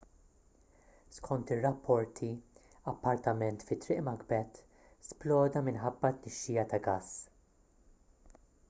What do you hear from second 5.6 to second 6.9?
minħabba tnixxija ta'